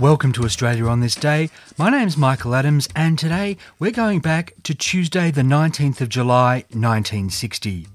Welcome 0.00 0.32
to 0.32 0.44
Australia 0.44 0.84
on 0.88 1.00
this 1.00 1.14
day. 1.14 1.48
My 1.78 1.88
name's 1.88 2.18
Michael 2.18 2.54
Adams, 2.54 2.86
and 2.94 3.18
today 3.18 3.56
we're 3.78 3.92
going 3.92 4.20
back 4.20 4.52
to 4.64 4.74
Tuesday, 4.74 5.30
the 5.30 5.40
19th 5.40 6.02
of 6.02 6.10
July, 6.10 6.66
1960. 6.68 7.88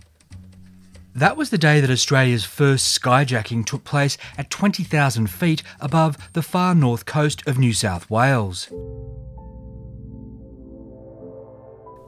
That 1.14 1.38
was 1.38 1.52
the 1.52 1.60
day 1.60 1.80
that 1.80 1.92
Australia's 1.92 2.44
first 2.44 3.00
skyjacking 3.00 3.68
took 3.68 3.84
place 3.84 4.18
at 4.36 4.50
20,000 4.50 5.28
feet 5.28 5.62
above 5.80 6.18
the 6.34 6.42
far 6.42 6.74
north 6.74 7.06
coast 7.06 7.48
of 7.48 7.60
New 7.60 7.72
South 7.72 8.10
Wales. 8.10 8.68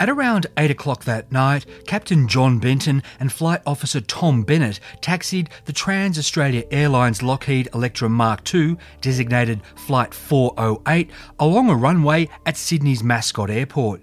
At 0.03 0.09
around 0.09 0.47
8 0.57 0.69
o'clock 0.69 1.05
that 1.05 1.31
night, 1.31 1.65
Captain 1.87 2.27
John 2.27 2.59
Benton 2.59 3.03
and 3.21 3.31
Flight 3.31 3.61
Officer 3.65 4.01
Tom 4.01 4.43
Bennett 4.43 4.81
taxied 4.99 5.49
the 5.63 5.71
Trans 5.71 6.19
Australia 6.19 6.65
Airlines 6.71 7.23
Lockheed 7.23 7.69
Electra 7.73 8.09
Mark 8.09 8.53
II, 8.53 8.75
designated 8.99 9.61
Flight 9.77 10.13
408, 10.13 11.09
along 11.39 11.69
a 11.69 11.75
runway 11.77 12.27
at 12.45 12.57
Sydney's 12.57 13.01
Mascot 13.01 13.49
Airport. 13.49 14.01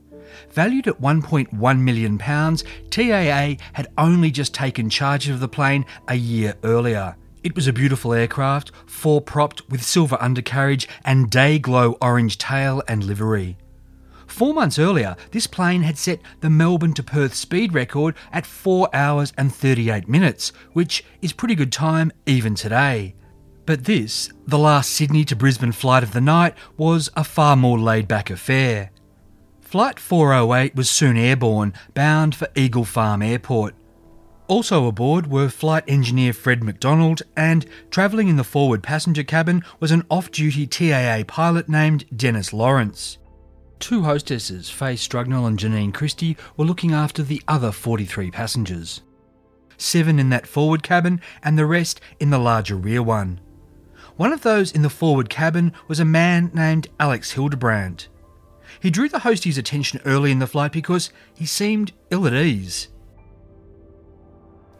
Valued 0.52 0.88
at 0.88 1.02
£1.1 1.02 1.80
million, 1.80 2.16
TAA 2.16 3.62
had 3.75 3.92
only 3.98 4.30
just 4.30 4.55
taken 4.55 4.88
charge 4.88 5.28
of 5.28 5.38
the 5.38 5.48
plane 5.48 5.84
a 6.08 6.14
year 6.14 6.55
earlier. 6.64 7.14
It 7.44 7.55
was 7.55 7.66
a 7.66 7.75
beautiful 7.75 8.14
aircraft, 8.14 8.72
four 8.86 9.20
propped 9.20 9.69
with 9.69 9.82
silver 9.82 10.16
undercarriage 10.19 10.88
and 11.05 11.28
day 11.28 11.58
glow 11.58 11.98
orange 12.00 12.38
tail 12.38 12.82
and 12.88 13.05
livery. 13.05 13.58
Four 14.31 14.55
months 14.55 14.78
earlier, 14.78 15.17
this 15.33 15.48
plane 15.48 15.83
had 15.83 15.98
set 15.98 16.20
the 16.41 16.48
Melbourne 16.48 16.95
to 16.95 17.03
Perth 17.03 17.34
speed 17.34 17.75
record 17.75 18.14
at 18.33 18.47
4 18.47 18.89
hours 18.95 19.33
and 19.37 19.53
38 19.53 20.09
minutes, 20.09 20.53
which 20.72 21.05
is 21.20 21.33
pretty 21.33 21.56
good 21.56 21.72
time 21.72 22.12
even 22.27 22.55
today. 22.55 23.17
But 23.67 23.84
this, 23.84 24.31
the 24.47 24.56
last 24.56 24.92
Sydney 24.92 25.25
to 25.27 25.37
Brisbane 25.37 25.72
flight 25.72 26.03
of 26.05 26.12
the 26.12 26.20
night, 26.20 26.55
was 26.77 27.11
a 27.17 27.25
far 27.25 27.56
more 27.56 27.78
laid 27.78 28.06
back 28.09 28.31
affair. 28.31 28.92
Flight 29.61 29.98
408 29.98 30.75
was 30.75 30.89
soon 30.89 31.17
airborne, 31.17 31.75
bound 31.92 32.34
for 32.34 32.48
Eagle 32.55 32.84
Farm 32.84 33.22
Airport. 33.22 33.75
Also 34.47 34.87
aboard 34.87 35.27
were 35.27 35.48
flight 35.48 35.84
engineer 35.89 36.33
Fred 36.33 36.62
McDonald, 36.62 37.22
and 37.37 37.67
travelling 37.91 38.28
in 38.28 38.37
the 38.37 38.44
forward 38.44 38.83
passenger 38.83 39.25
cabin 39.25 39.65
was 39.81 39.91
an 39.91 40.06
off 40.09 40.31
duty 40.31 40.67
TAA 40.69 41.25
pilot 41.27 41.69
named 41.69 42.06
Dennis 42.17 42.53
Lawrence. 42.53 43.19
Two 43.81 44.03
hostesses, 44.03 44.69
Faye 44.69 44.95
Strugnell 44.95 45.47
and 45.47 45.59
Janine 45.59 45.92
Christie, 45.92 46.36
were 46.56 46.67
looking 46.67 46.92
after 46.92 47.23
the 47.23 47.42
other 47.48 47.73
43 47.73 48.31
passengers. 48.31 49.00
Seven 49.78 50.19
in 50.19 50.28
that 50.28 50.47
forward 50.47 50.83
cabin, 50.83 51.20
and 51.42 51.59
the 51.59 51.64
rest 51.64 51.98
in 52.20 52.28
the 52.28 52.39
larger 52.39 52.77
rear 52.77 53.03
one. 53.03 53.41
One 54.17 54.34
of 54.34 54.42
those 54.42 54.70
in 54.70 54.83
the 54.83 54.91
forward 54.91 55.31
cabin 55.31 55.72
was 55.89 55.98
a 55.98 56.05
man 56.05 56.50
named 56.53 56.89
Alex 57.00 57.33
Hildebrandt. 57.33 58.09
He 58.81 58.91
drew 58.91 59.09
the 59.09 59.21
hostie's 59.21 59.56
attention 59.56 60.00
early 60.04 60.31
in 60.31 60.41
the 60.41 60.47
flight 60.47 60.72
because 60.72 61.10
he 61.34 61.47
seemed 61.47 61.93
ill 62.10 62.27
at 62.27 62.34
ease. 62.34 62.88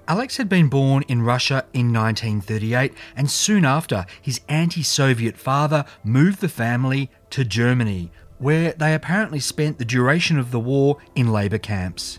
Alex 0.07 0.37
had 0.37 0.49
been 0.49 0.69
born 0.69 1.05
in 1.09 1.23
Russia 1.23 1.65
in 1.73 1.93
1938, 1.93 2.93
and 3.17 3.31
soon 3.31 3.65
after, 3.65 4.05
his 4.21 4.41
anti 4.49 4.83
Soviet 4.83 5.39
father 5.39 5.87
moved 6.05 6.41
the 6.41 6.49
family 6.49 7.11
to 7.31 7.45
Germany, 7.45 8.11
where 8.41 8.73
they 8.73 8.95
apparently 8.95 9.39
spent 9.39 9.79
the 9.79 9.85
duration 9.85 10.39
of 10.39 10.51
the 10.51 10.59
war 10.59 10.97
in 11.15 11.31
labour 11.31 11.59
camps. 11.59 12.19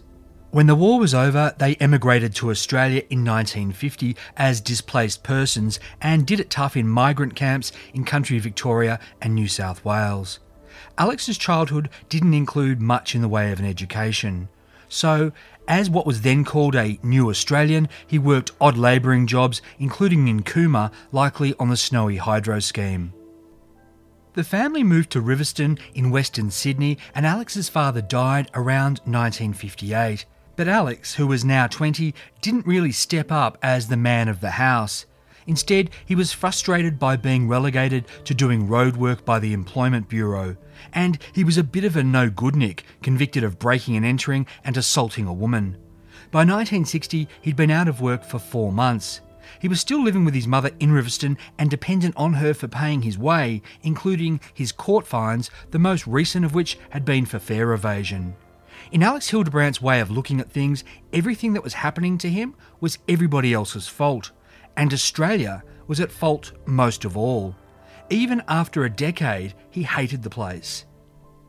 When 0.51 0.67
the 0.67 0.75
war 0.75 0.99
was 0.99 1.13
over, 1.13 1.55
they 1.57 1.75
emigrated 1.75 2.35
to 2.35 2.51
Australia 2.51 3.03
in 3.09 3.25
1950 3.25 4.15
as 4.37 4.61
displaced 4.61 5.23
persons 5.23 5.79
and 6.01 6.27
did 6.27 6.39
it 6.39 6.49
tough 6.49 6.77
in 6.77 6.87
migrant 6.87 7.35
camps 7.35 7.71
in 7.93 8.03
country 8.03 8.37
Victoria 8.37 8.99
and 9.21 9.33
New 9.33 9.47
South 9.47 9.83
Wales. 9.83 10.39
Alex's 10.97 11.37
childhood 11.37 11.89
didn't 12.09 12.33
include 12.33 12.81
much 12.81 13.15
in 13.15 13.21
the 13.21 13.29
way 13.29 13.51
of 13.51 13.59
an 13.59 13.65
education. 13.65 14.49
So, 14.89 15.31
as 15.69 15.89
what 15.89 16.05
was 16.05 16.21
then 16.21 16.43
called 16.43 16.75
a 16.75 16.99
new 17.01 17.29
Australian, 17.29 17.87
he 18.05 18.19
worked 18.19 18.51
odd 18.59 18.77
labouring 18.77 19.25
jobs, 19.25 19.61
including 19.79 20.27
in 20.27 20.43
Cooma, 20.43 20.91
likely 21.13 21.55
on 21.59 21.69
the 21.69 21.77
Snowy 21.77 22.17
Hydro 22.17 22.59
scheme. 22.59 23.13
The 24.33 24.43
family 24.45 24.81
moved 24.81 25.09
to 25.11 25.21
Riverstone 25.21 25.77
in 25.93 26.09
Western 26.09 26.51
Sydney, 26.51 26.97
and 27.13 27.25
Alex's 27.25 27.67
father 27.67 28.01
died 28.01 28.49
around 28.53 28.99
1958. 28.99 30.25
But 30.55 30.69
Alex, 30.69 31.15
who 31.15 31.27
was 31.27 31.43
now 31.43 31.67
20, 31.67 32.15
didn't 32.39 32.65
really 32.65 32.93
step 32.93 33.29
up 33.29 33.57
as 33.61 33.89
the 33.89 33.97
man 33.97 34.29
of 34.29 34.39
the 34.39 34.51
house. 34.51 35.05
Instead, 35.47 35.89
he 36.05 36.15
was 36.15 36.31
frustrated 36.31 36.97
by 36.97 37.17
being 37.17 37.49
relegated 37.49 38.05
to 38.23 38.33
doing 38.33 38.69
road 38.69 38.95
work 38.95 39.25
by 39.25 39.37
the 39.37 39.51
Employment 39.51 40.07
Bureau. 40.07 40.55
And 40.93 41.17
he 41.33 41.43
was 41.43 41.57
a 41.57 41.63
bit 41.63 41.83
of 41.83 41.97
a 41.97 42.03
no 42.03 42.29
good 42.29 42.55
Nick, 42.55 42.85
convicted 43.01 43.43
of 43.43 43.59
breaking 43.59 43.97
and 43.97 44.05
entering 44.05 44.47
and 44.63 44.77
assaulting 44.77 45.27
a 45.27 45.33
woman. 45.33 45.77
By 46.31 46.45
1960, 46.45 47.27
he'd 47.41 47.57
been 47.57 47.71
out 47.71 47.89
of 47.89 47.99
work 47.99 48.23
for 48.23 48.39
four 48.39 48.71
months. 48.71 49.19
He 49.59 49.67
was 49.67 49.79
still 49.79 50.03
living 50.03 50.25
with 50.25 50.33
his 50.33 50.47
mother 50.47 50.71
in 50.79 50.91
Riverstone 50.91 51.37
and 51.57 51.69
dependent 51.69 52.15
on 52.17 52.33
her 52.33 52.53
for 52.53 52.67
paying 52.67 53.01
his 53.01 53.17
way, 53.17 53.61
including 53.81 54.39
his 54.53 54.71
court 54.71 55.05
fines, 55.07 55.49
the 55.71 55.79
most 55.79 56.07
recent 56.07 56.45
of 56.45 56.53
which 56.53 56.77
had 56.89 57.05
been 57.05 57.25
for 57.25 57.39
fare 57.39 57.73
evasion. 57.73 58.35
In 58.91 59.03
Alex 59.03 59.29
Hildebrandt's 59.29 59.81
way 59.81 59.99
of 59.99 60.11
looking 60.11 60.39
at 60.39 60.51
things, 60.51 60.83
everything 61.13 61.53
that 61.53 61.63
was 61.63 61.75
happening 61.75 62.17
to 62.17 62.29
him 62.29 62.55
was 62.79 62.97
everybody 63.07 63.53
else's 63.53 63.87
fault, 63.87 64.31
and 64.75 64.93
Australia 64.93 65.63
was 65.87 65.99
at 65.99 66.11
fault 66.11 66.51
most 66.65 67.05
of 67.05 67.15
all. 67.15 67.55
Even 68.09 68.43
after 68.47 68.83
a 68.83 68.89
decade, 68.89 69.53
he 69.69 69.83
hated 69.83 70.23
the 70.23 70.29
place. 70.29 70.85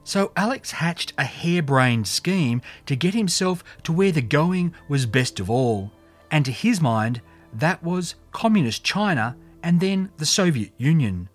So 0.05 0.33
Alex 0.37 0.73
hatched 0.73 1.13
a 1.17 1.25
harebrained 1.25 2.07
scheme 2.07 2.61
to 2.87 2.97
get 2.97 3.15
himself 3.15 3.63
to 3.85 3.93
where 3.93 4.13
the 4.13 4.23
going 4.23 4.75
was 4.89 5.07
best 5.07 5.39
of 5.41 5.49
all, 5.49 5.93
and 6.31 6.45
to 6.45 6.53
his 6.53 6.81
mind, 6.81 7.21
that 7.53 7.83
was 7.83 8.15
Communist 8.33 8.85
China 8.85 9.37
and 9.63 9.81
then 9.81 10.11
the 10.17 10.27
Soviet 10.27 10.73
Union. 10.77 11.29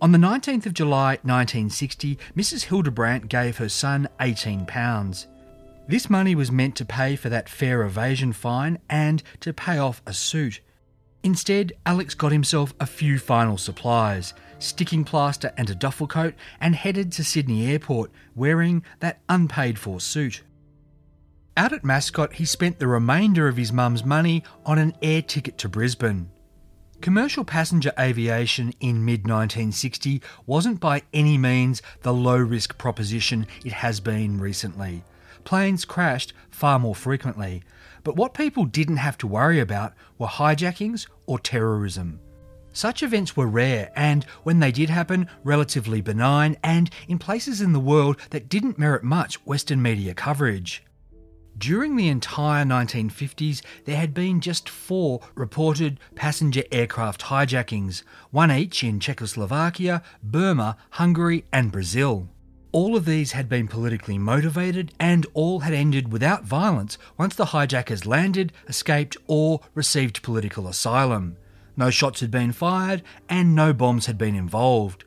On 0.00 0.12
the 0.12 0.18
19th 0.18 0.66
of 0.66 0.74
July 0.74 1.18
1960, 1.22 2.18
Mrs. 2.36 2.64
Hildebrandt 2.64 3.28
gave 3.28 3.56
her 3.56 3.68
son 3.68 4.08
£18. 4.20 5.26
This 5.88 6.10
money 6.10 6.34
was 6.34 6.52
meant 6.52 6.76
to 6.76 6.84
pay 6.84 7.16
for 7.16 7.28
that 7.30 7.48
fare 7.48 7.82
evasion 7.82 8.32
fine 8.32 8.78
and 8.88 9.22
to 9.40 9.52
pay 9.52 9.78
off 9.78 10.02
a 10.06 10.12
suit. 10.12 10.60
Instead, 11.24 11.72
Alex 11.84 12.14
got 12.14 12.30
himself 12.30 12.74
a 12.78 12.86
few 12.86 13.18
final 13.18 13.56
supplies, 13.58 14.34
sticking 14.58 15.02
plaster 15.02 15.52
and 15.56 15.68
a 15.68 15.74
duffel 15.74 16.06
coat, 16.06 16.34
and 16.60 16.76
headed 16.76 17.10
to 17.12 17.24
Sydney 17.24 17.70
Airport 17.70 18.10
wearing 18.36 18.84
that 19.00 19.20
unpaid 19.28 19.78
for 19.78 19.98
suit. 19.98 20.42
Out 21.58 21.72
at 21.72 21.82
Mascot, 21.82 22.34
he 22.34 22.44
spent 22.44 22.78
the 22.78 22.86
remainder 22.86 23.48
of 23.48 23.56
his 23.56 23.72
mum's 23.72 24.04
money 24.04 24.44
on 24.64 24.78
an 24.78 24.94
air 25.02 25.20
ticket 25.20 25.58
to 25.58 25.68
Brisbane. 25.68 26.30
Commercial 27.00 27.44
passenger 27.44 27.90
aviation 27.98 28.72
in 28.78 29.04
mid 29.04 29.26
1960 29.26 30.22
wasn't 30.46 30.78
by 30.78 31.02
any 31.12 31.36
means 31.36 31.82
the 32.02 32.14
low 32.14 32.36
risk 32.36 32.78
proposition 32.78 33.44
it 33.64 33.72
has 33.72 33.98
been 33.98 34.38
recently. 34.38 35.02
Planes 35.42 35.84
crashed 35.84 36.32
far 36.48 36.78
more 36.78 36.94
frequently, 36.94 37.64
but 38.04 38.14
what 38.14 38.34
people 38.34 38.64
didn't 38.64 38.98
have 38.98 39.18
to 39.18 39.26
worry 39.26 39.58
about 39.58 39.94
were 40.16 40.28
hijackings 40.28 41.08
or 41.26 41.40
terrorism. 41.40 42.20
Such 42.72 43.02
events 43.02 43.36
were 43.36 43.48
rare 43.48 43.90
and, 43.96 44.22
when 44.44 44.60
they 44.60 44.70
did 44.70 44.90
happen, 44.90 45.28
relatively 45.42 46.02
benign 46.02 46.56
and 46.62 46.88
in 47.08 47.18
places 47.18 47.60
in 47.60 47.72
the 47.72 47.80
world 47.80 48.16
that 48.30 48.48
didn't 48.48 48.78
merit 48.78 49.02
much 49.02 49.44
Western 49.44 49.82
media 49.82 50.14
coverage. 50.14 50.84
During 51.58 51.96
the 51.96 52.08
entire 52.08 52.64
1950s, 52.64 53.62
there 53.84 53.96
had 53.96 54.14
been 54.14 54.40
just 54.40 54.68
four 54.68 55.20
reported 55.34 55.98
passenger 56.14 56.62
aircraft 56.70 57.22
hijackings, 57.22 58.04
one 58.30 58.52
each 58.52 58.84
in 58.84 59.00
Czechoslovakia, 59.00 60.02
Burma, 60.22 60.76
Hungary, 60.90 61.46
and 61.52 61.72
Brazil. 61.72 62.28
All 62.70 62.94
of 62.94 63.06
these 63.06 63.32
had 63.32 63.48
been 63.48 63.66
politically 63.66 64.18
motivated 64.18 64.92
and 65.00 65.26
all 65.34 65.60
had 65.60 65.74
ended 65.74 66.12
without 66.12 66.44
violence 66.44 66.96
once 67.16 67.34
the 67.34 67.46
hijackers 67.46 68.06
landed, 68.06 68.52
escaped, 68.68 69.16
or 69.26 69.60
received 69.74 70.22
political 70.22 70.68
asylum. 70.68 71.38
No 71.76 71.90
shots 71.90 72.20
had 72.20 72.30
been 72.30 72.52
fired 72.52 73.02
and 73.28 73.56
no 73.56 73.72
bombs 73.72 74.06
had 74.06 74.18
been 74.18 74.36
involved. 74.36 75.04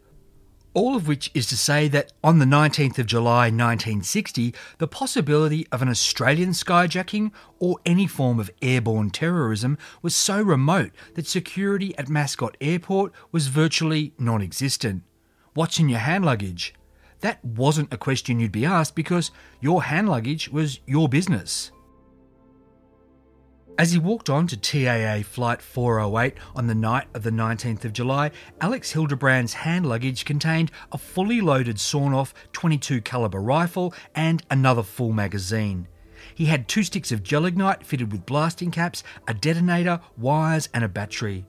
All 0.73 0.95
of 0.95 1.05
which 1.05 1.29
is 1.33 1.47
to 1.47 1.57
say 1.57 1.89
that 1.89 2.13
on 2.23 2.39
the 2.39 2.45
19th 2.45 2.97
of 2.97 3.05
July 3.05 3.47
1960, 3.47 4.53
the 4.77 4.87
possibility 4.87 5.67
of 5.69 5.81
an 5.81 5.89
Australian 5.89 6.51
skyjacking 6.51 7.31
or 7.59 7.77
any 7.85 8.07
form 8.07 8.39
of 8.39 8.49
airborne 8.61 9.09
terrorism 9.09 9.77
was 10.01 10.15
so 10.15 10.41
remote 10.41 10.91
that 11.15 11.27
security 11.27 11.97
at 11.97 12.07
Mascot 12.07 12.55
Airport 12.61 13.11
was 13.33 13.47
virtually 13.47 14.13
non 14.17 14.41
existent. 14.41 15.03
What's 15.53 15.77
in 15.77 15.89
your 15.89 15.99
hand 15.99 16.23
luggage? 16.23 16.73
That 17.19 17.43
wasn't 17.43 17.93
a 17.93 17.97
question 17.97 18.39
you'd 18.39 18.53
be 18.53 18.65
asked 18.65 18.95
because 18.95 19.31
your 19.59 19.83
hand 19.83 20.07
luggage 20.07 20.47
was 20.47 20.79
your 20.85 21.09
business. 21.09 21.71
As 23.81 23.93
he 23.93 23.97
walked 23.97 24.29
on 24.29 24.45
to 24.45 24.55
TAA 24.55 25.23
Flight 25.27 25.59
408 25.59 26.35
on 26.55 26.67
the 26.67 26.75
night 26.75 27.07
of 27.15 27.23
the 27.23 27.31
19th 27.31 27.83
of 27.83 27.93
July, 27.93 28.29
Alex 28.61 28.91
Hildebrandt's 28.91 29.53
hand 29.53 29.87
luggage 29.87 30.23
contained 30.23 30.71
a 30.91 30.99
fully 30.99 31.41
loaded 31.41 31.79
sawn-off 31.79 32.31
22 32.53 33.01
caliber 33.01 33.41
rifle 33.41 33.91
and 34.13 34.43
another 34.51 34.83
full 34.83 35.13
magazine. 35.13 35.87
He 36.35 36.45
had 36.45 36.67
two 36.67 36.83
sticks 36.83 37.11
of 37.11 37.23
gelignite 37.23 37.83
fitted 37.83 38.11
with 38.11 38.27
blasting 38.27 38.69
caps, 38.69 39.03
a 39.27 39.33
detonator, 39.33 39.99
wires, 40.15 40.69
and 40.75 40.83
a 40.83 40.87
battery. 40.87 41.47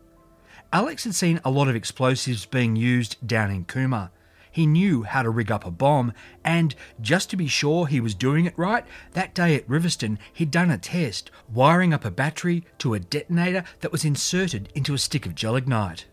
Alex 0.73 1.05
had 1.05 1.14
seen 1.14 1.38
a 1.44 1.50
lot 1.50 1.69
of 1.69 1.76
explosives 1.76 2.46
being 2.46 2.76
used 2.76 3.19
down 3.26 3.50
in 3.50 3.67
Cooma. 3.67 4.08
He 4.53 4.67
knew 4.67 5.03
how 5.03 5.23
to 5.23 5.31
rig 5.31 5.51
up 5.51 5.65
a 5.65 5.71
bomb, 5.71 6.13
and 6.45 6.75
just 7.01 7.31
to 7.31 7.37
be 7.37 7.49
sure 7.49 7.87
he 7.87 8.01
was 8.01 8.15
doing 8.15 8.45
it 8.45 8.57
right, 8.59 8.85
that 9.13 9.35
day 9.35 9.57
at 9.57 9.67
Riverstone 9.67 10.19
he'd 10.33 10.51
done 10.51 10.71
a 10.71 10.77
test, 10.77 11.31
wiring 11.53 11.95
up 11.95 12.05
a 12.05 12.11
battery 12.11 12.65
to 12.79 12.93
a 12.93 13.01
detonator 13.01 13.65
that 13.81 13.91
was 13.91 14.05
inserted 14.05 14.69
into 14.75 14.93
a 14.93 14.99
stick 14.99 15.25
of 15.25 15.35
gelignite. 15.35 16.05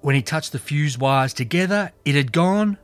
When 0.00 0.14
he 0.14 0.22
touched 0.22 0.52
the 0.52 0.58
fuse 0.58 0.96
wires 0.96 1.34
together, 1.34 1.92
it 2.06 2.14
had 2.14 2.32
gone. 2.32 2.78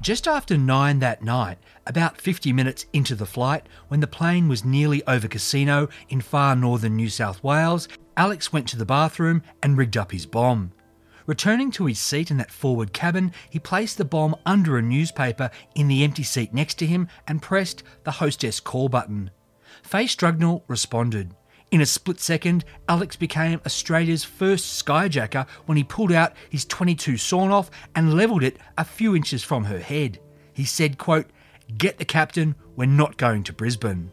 Just 0.00 0.26
after 0.26 0.56
nine 0.56 1.00
that 1.00 1.22
night, 1.22 1.58
about 1.86 2.18
50 2.18 2.54
minutes 2.54 2.86
into 2.94 3.14
the 3.14 3.26
flight, 3.26 3.68
when 3.88 4.00
the 4.00 4.06
plane 4.06 4.48
was 4.48 4.64
nearly 4.64 5.06
over 5.06 5.28
Casino 5.28 5.88
in 6.08 6.22
far 6.22 6.56
northern 6.56 6.96
New 6.96 7.10
South 7.10 7.44
Wales, 7.44 7.86
Alex 8.16 8.50
went 8.50 8.66
to 8.68 8.78
the 8.78 8.86
bathroom 8.86 9.42
and 9.62 9.76
rigged 9.76 9.98
up 9.98 10.12
his 10.12 10.24
bomb. 10.24 10.72
Returning 11.26 11.72
to 11.72 11.86
his 11.86 11.98
seat 11.98 12.30
in 12.30 12.36
that 12.36 12.52
forward 12.52 12.92
cabin, 12.92 13.32
he 13.50 13.58
placed 13.58 13.98
the 13.98 14.04
bomb 14.04 14.36
under 14.46 14.78
a 14.78 14.82
newspaper 14.82 15.50
in 15.74 15.88
the 15.88 16.04
empty 16.04 16.22
seat 16.22 16.54
next 16.54 16.74
to 16.74 16.86
him 16.86 17.08
and 17.26 17.42
pressed 17.42 17.82
the 18.04 18.12
hostess 18.12 18.60
call 18.60 18.88
button. 18.88 19.30
Faye 19.82 20.06
Strugnell 20.06 20.62
responded. 20.68 21.34
In 21.72 21.80
a 21.80 21.86
split 21.86 22.20
second, 22.20 22.64
Alex 22.88 23.16
became 23.16 23.60
Australia's 23.66 24.22
first 24.22 24.84
skyjacker 24.84 25.48
when 25.66 25.76
he 25.76 25.82
pulled 25.82 26.12
out 26.12 26.32
his 26.48 26.64
22 26.64 27.16
sawn 27.16 27.50
off 27.50 27.70
and 27.94 28.14
levelled 28.14 28.44
it 28.44 28.56
a 28.78 28.84
few 28.84 29.16
inches 29.16 29.42
from 29.42 29.64
her 29.64 29.80
head. 29.80 30.20
He 30.52 30.64
said, 30.64 30.96
quote, 30.96 31.26
Get 31.76 31.98
the 31.98 32.04
captain, 32.04 32.54
we're 32.76 32.86
not 32.86 33.16
going 33.16 33.42
to 33.44 33.52
Brisbane. 33.52 34.12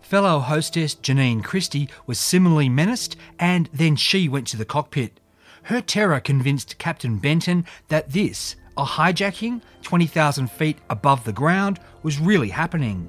Fellow 0.00 0.38
hostess 0.38 0.94
Janine 0.94 1.42
Christie 1.42 1.88
was 2.06 2.18
similarly 2.18 2.68
menaced, 2.68 3.16
and 3.38 3.68
then 3.72 3.96
she 3.96 4.28
went 4.28 4.46
to 4.48 4.56
the 4.56 4.64
cockpit. 4.64 5.18
Her 5.64 5.80
terror 5.80 6.20
convinced 6.20 6.78
Captain 6.78 7.18
Benton 7.18 7.64
that 7.88 8.10
this, 8.10 8.56
a 8.76 8.84
hijacking 8.84 9.62
20,000 9.82 10.50
feet 10.50 10.78
above 10.90 11.24
the 11.24 11.32
ground, 11.32 11.78
was 12.02 12.18
really 12.18 12.48
happening. 12.48 13.08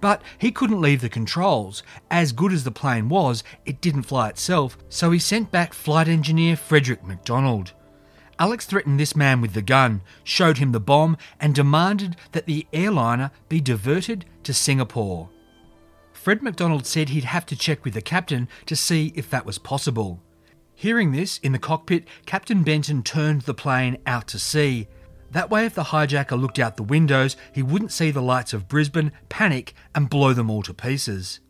But 0.00 0.22
he 0.38 0.50
couldn't 0.50 0.82
leave 0.82 1.00
the 1.00 1.08
controls. 1.08 1.82
As 2.10 2.32
good 2.32 2.52
as 2.52 2.64
the 2.64 2.70
plane 2.70 3.08
was, 3.08 3.44
it 3.64 3.80
didn't 3.80 4.02
fly 4.02 4.28
itself, 4.28 4.76
so 4.88 5.10
he 5.10 5.18
sent 5.18 5.50
back 5.50 5.72
flight 5.72 6.08
engineer 6.08 6.56
Frederick 6.56 7.04
McDonald. 7.04 7.72
Alex 8.38 8.66
threatened 8.66 8.98
this 8.98 9.14
man 9.14 9.40
with 9.40 9.52
the 9.52 9.62
gun, 9.62 10.02
showed 10.24 10.58
him 10.58 10.72
the 10.72 10.80
bomb, 10.80 11.16
and 11.40 11.54
demanded 11.54 12.16
that 12.32 12.46
the 12.46 12.66
airliner 12.72 13.30
be 13.48 13.60
diverted 13.60 14.24
to 14.42 14.52
Singapore. 14.52 15.30
Fred 16.12 16.42
McDonald 16.42 16.84
said 16.84 17.10
he'd 17.10 17.24
have 17.24 17.46
to 17.46 17.56
check 17.56 17.84
with 17.84 17.94
the 17.94 18.02
captain 18.02 18.48
to 18.66 18.74
see 18.74 19.12
if 19.14 19.30
that 19.30 19.46
was 19.46 19.58
possible. 19.58 20.20
Hearing 20.84 21.12
this, 21.12 21.38
in 21.38 21.52
the 21.52 21.58
cockpit, 21.58 22.04
Captain 22.26 22.62
Benton 22.62 23.02
turned 23.02 23.40
the 23.40 23.54
plane 23.54 23.96
out 24.04 24.28
to 24.28 24.38
sea. 24.38 24.86
That 25.30 25.48
way, 25.48 25.64
if 25.64 25.74
the 25.74 25.84
hijacker 25.84 26.38
looked 26.38 26.58
out 26.58 26.76
the 26.76 26.82
windows, 26.82 27.38
he 27.54 27.62
wouldn't 27.62 27.90
see 27.90 28.10
the 28.10 28.20
lights 28.20 28.52
of 28.52 28.68
Brisbane, 28.68 29.10
panic, 29.30 29.72
and 29.94 30.10
blow 30.10 30.34
them 30.34 30.50
all 30.50 30.62
to 30.62 30.74
pieces. 30.74 31.40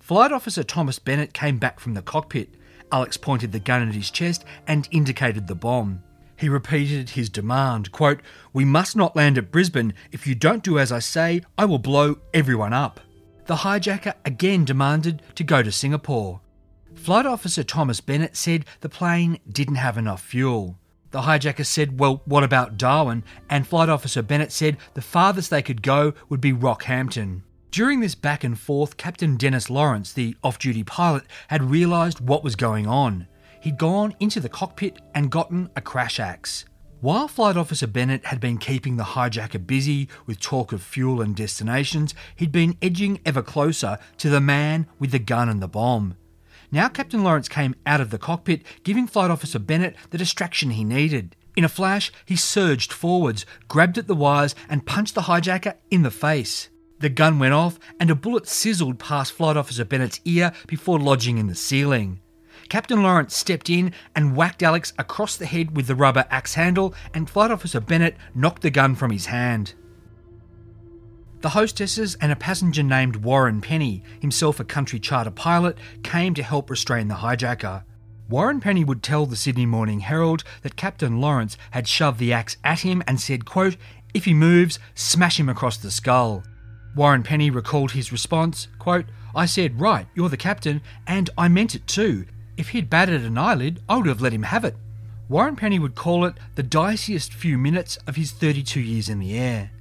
Flight 0.00 0.32
Officer 0.32 0.64
Thomas 0.64 0.98
Bennett 0.98 1.32
came 1.32 1.58
back 1.58 1.78
from 1.78 1.94
the 1.94 2.02
cockpit. 2.02 2.56
Alex 2.90 3.16
pointed 3.16 3.52
the 3.52 3.60
gun 3.60 3.86
at 3.86 3.94
his 3.94 4.10
chest 4.10 4.44
and 4.66 4.88
indicated 4.90 5.46
the 5.46 5.54
bomb. 5.54 6.02
He 6.36 6.48
repeated 6.48 7.10
his 7.10 7.28
demand, 7.28 7.92
quote, 7.92 8.18
We 8.52 8.64
must 8.64 8.96
not 8.96 9.14
land 9.14 9.38
at 9.38 9.52
Brisbane. 9.52 9.94
If 10.10 10.26
you 10.26 10.34
don't 10.34 10.64
do 10.64 10.80
as 10.80 10.90
I 10.90 10.98
say, 10.98 11.42
I 11.56 11.66
will 11.66 11.78
blow 11.78 12.16
everyone 12.34 12.72
up. 12.72 12.98
The 13.46 13.54
hijacker 13.54 14.14
again 14.24 14.64
demanded 14.64 15.22
to 15.36 15.44
go 15.44 15.62
to 15.62 15.70
Singapore. 15.70 16.40
Flight 17.02 17.26
Officer 17.26 17.64
Thomas 17.64 18.00
Bennett 18.00 18.36
said 18.36 18.64
the 18.78 18.88
plane 18.88 19.40
didn't 19.50 19.74
have 19.74 19.98
enough 19.98 20.22
fuel. 20.22 20.78
The 21.10 21.22
hijacker 21.22 21.66
said, 21.66 21.98
Well, 21.98 22.22
what 22.26 22.44
about 22.44 22.76
Darwin? 22.76 23.24
And 23.50 23.66
Flight 23.66 23.88
Officer 23.88 24.22
Bennett 24.22 24.52
said 24.52 24.76
the 24.94 25.02
farthest 25.02 25.50
they 25.50 25.62
could 25.62 25.82
go 25.82 26.14
would 26.28 26.40
be 26.40 26.52
Rockhampton. 26.52 27.42
During 27.72 27.98
this 27.98 28.14
back 28.14 28.44
and 28.44 28.56
forth, 28.56 28.98
Captain 28.98 29.36
Dennis 29.36 29.68
Lawrence, 29.68 30.12
the 30.12 30.36
off 30.44 30.60
duty 30.60 30.84
pilot, 30.84 31.24
had 31.48 31.72
realised 31.72 32.20
what 32.20 32.44
was 32.44 32.54
going 32.54 32.86
on. 32.86 33.26
He'd 33.60 33.78
gone 33.78 34.14
into 34.20 34.38
the 34.38 34.48
cockpit 34.48 35.00
and 35.12 35.28
gotten 35.28 35.70
a 35.74 35.80
crash 35.80 36.20
axe. 36.20 36.66
While 37.00 37.26
Flight 37.26 37.56
Officer 37.56 37.88
Bennett 37.88 38.26
had 38.26 38.38
been 38.38 38.58
keeping 38.58 38.96
the 38.96 39.02
hijacker 39.02 39.66
busy 39.66 40.08
with 40.26 40.38
talk 40.38 40.70
of 40.70 40.80
fuel 40.80 41.20
and 41.20 41.34
destinations, 41.34 42.14
he'd 42.36 42.52
been 42.52 42.78
edging 42.80 43.18
ever 43.26 43.42
closer 43.42 43.98
to 44.18 44.30
the 44.30 44.40
man 44.40 44.86
with 45.00 45.10
the 45.10 45.18
gun 45.18 45.48
and 45.48 45.60
the 45.60 45.66
bomb. 45.66 46.14
Now 46.74 46.88
Captain 46.88 47.22
Lawrence 47.22 47.48
came 47.48 47.74
out 47.84 48.00
of 48.00 48.08
the 48.08 48.18
cockpit, 48.18 48.62
giving 48.82 49.06
Flight 49.06 49.30
Officer 49.30 49.58
Bennett 49.58 49.94
the 50.08 50.16
distraction 50.16 50.70
he 50.70 50.84
needed. 50.84 51.36
In 51.54 51.64
a 51.64 51.68
flash, 51.68 52.10
he 52.24 52.34
surged 52.34 52.94
forwards, 52.94 53.44
grabbed 53.68 53.98
at 53.98 54.06
the 54.06 54.14
wires, 54.14 54.54
and 54.70 54.86
punched 54.86 55.14
the 55.14 55.22
hijacker 55.22 55.74
in 55.90 56.02
the 56.02 56.10
face. 56.10 56.70
The 57.00 57.10
gun 57.10 57.38
went 57.38 57.52
off, 57.52 57.78
and 58.00 58.10
a 58.10 58.14
bullet 58.14 58.48
sizzled 58.48 58.98
past 58.98 59.34
Flight 59.34 59.58
Officer 59.58 59.84
Bennett's 59.84 60.20
ear 60.24 60.52
before 60.66 60.98
lodging 60.98 61.36
in 61.36 61.46
the 61.46 61.54
ceiling. 61.54 62.20
Captain 62.70 63.02
Lawrence 63.02 63.36
stepped 63.36 63.68
in 63.68 63.92
and 64.16 64.34
whacked 64.34 64.62
Alex 64.62 64.94
across 64.98 65.36
the 65.36 65.44
head 65.44 65.76
with 65.76 65.88
the 65.88 65.94
rubber 65.94 66.24
axe 66.30 66.54
handle, 66.54 66.94
and 67.12 67.28
Flight 67.28 67.50
Officer 67.50 67.80
Bennett 67.80 68.16
knocked 68.34 68.62
the 68.62 68.70
gun 68.70 68.94
from 68.94 69.10
his 69.10 69.26
hand. 69.26 69.74
The 71.42 71.48
hostesses 71.48 72.14
and 72.20 72.30
a 72.30 72.36
passenger 72.36 72.84
named 72.84 73.16
Warren 73.16 73.60
Penny, 73.60 74.04
himself 74.20 74.60
a 74.60 74.64
country 74.64 75.00
charter 75.00 75.32
pilot, 75.32 75.76
came 76.04 76.34
to 76.34 76.42
help 76.42 76.70
restrain 76.70 77.08
the 77.08 77.16
hijacker. 77.16 77.82
Warren 78.28 78.60
Penny 78.60 78.84
would 78.84 79.02
tell 79.02 79.26
the 79.26 79.34
Sydney 79.34 79.66
Morning 79.66 79.98
Herald 79.98 80.44
that 80.62 80.76
Captain 80.76 81.20
Lawrence 81.20 81.58
had 81.72 81.88
shoved 81.88 82.20
the 82.20 82.32
axe 82.32 82.58
at 82.62 82.82
him 82.82 83.02
and 83.08 83.20
said, 83.20 83.44
quote, 83.44 83.76
If 84.14 84.24
he 84.24 84.34
moves, 84.34 84.78
smash 84.94 85.40
him 85.40 85.48
across 85.48 85.76
the 85.78 85.90
skull. 85.90 86.44
Warren 86.94 87.24
Penny 87.24 87.50
recalled 87.50 87.90
his 87.90 88.12
response, 88.12 88.68
quote, 88.78 89.06
I 89.34 89.46
said, 89.46 89.80
right, 89.80 90.06
you're 90.14 90.28
the 90.28 90.36
captain, 90.36 90.80
and 91.08 91.28
I 91.36 91.48
meant 91.48 91.74
it 91.74 91.88
too. 91.88 92.24
If 92.56 92.68
he'd 92.68 92.88
batted 92.88 93.24
an 93.24 93.36
eyelid, 93.36 93.80
I 93.88 93.96
would 93.96 94.06
have 94.06 94.20
let 94.20 94.32
him 94.32 94.44
have 94.44 94.64
it. 94.64 94.76
Warren 95.28 95.56
Penny 95.56 95.80
would 95.80 95.96
call 95.96 96.24
it 96.24 96.34
the 96.54 96.62
diciest 96.62 97.34
few 97.34 97.58
minutes 97.58 97.96
of 98.06 98.14
his 98.14 98.30
32 98.30 98.78
years 98.78 99.08
in 99.08 99.18
the 99.18 99.36
air. 99.36 99.72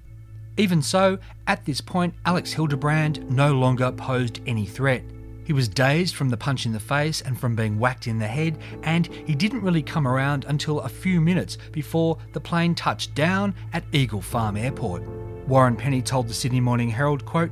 Even 0.57 0.81
so, 0.81 1.17
at 1.47 1.65
this 1.65 1.81
point, 1.81 2.13
Alex 2.25 2.53
Hildebrandt 2.53 3.29
no 3.29 3.53
longer 3.53 3.91
posed 3.91 4.41
any 4.45 4.65
threat. 4.65 5.03
He 5.43 5.53
was 5.53 5.67
dazed 5.67 6.15
from 6.15 6.29
the 6.29 6.37
punch 6.37 6.65
in 6.65 6.71
the 6.71 6.79
face 6.79 7.21
and 7.21 7.39
from 7.39 7.55
being 7.55 7.79
whacked 7.79 8.07
in 8.07 8.19
the 8.19 8.27
head, 8.27 8.57
and 8.83 9.07
he 9.07 9.33
didn't 9.33 9.63
really 9.63 9.81
come 9.81 10.07
around 10.07 10.45
until 10.47 10.81
a 10.81 10.89
few 10.89 11.19
minutes 11.19 11.57
before 11.71 12.17
the 12.33 12.39
plane 12.39 12.75
touched 12.75 13.15
down 13.15 13.55
at 13.73 13.83
Eagle 13.91 14.21
Farm 14.21 14.55
Airport. 14.55 15.03
Warren 15.47 15.75
Penny 15.75 16.01
told 16.01 16.27
the 16.27 16.33
Sydney 16.33 16.61
Morning 16.61 16.89
Herald, 16.89 17.25
quote, 17.25 17.51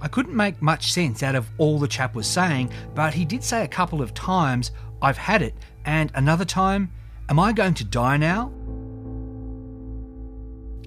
I 0.00 0.08
couldn't 0.08 0.36
make 0.36 0.60
much 0.62 0.92
sense 0.92 1.22
out 1.22 1.34
of 1.34 1.48
all 1.58 1.78
the 1.78 1.88
chap 1.88 2.14
was 2.14 2.26
saying, 2.26 2.70
but 2.94 3.14
he 3.14 3.24
did 3.24 3.42
say 3.42 3.64
a 3.64 3.68
couple 3.68 4.02
of 4.02 4.14
times, 4.14 4.70
I've 5.00 5.18
had 5.18 5.42
it, 5.42 5.54
and 5.84 6.10
another 6.14 6.44
time, 6.44 6.92
Am 7.30 7.38
I 7.38 7.52
going 7.52 7.74
to 7.74 7.84
die 7.84 8.16
now? 8.16 8.50